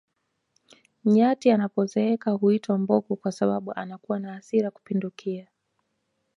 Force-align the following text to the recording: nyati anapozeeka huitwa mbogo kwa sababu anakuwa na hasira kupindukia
nyati 1.05 1.51
anapozeeka 1.51 2.31
huitwa 2.31 2.77
mbogo 2.77 3.15
kwa 3.15 3.31
sababu 3.31 3.73
anakuwa 3.73 4.19
na 4.19 4.33
hasira 4.33 4.71
kupindukia 4.71 5.47